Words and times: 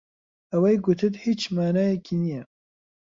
ئەوەی 0.51 0.77
گوتت 0.85 1.13
هیچ 1.25 1.41
مانایەکی 1.55 2.15
نییە. 2.21 2.43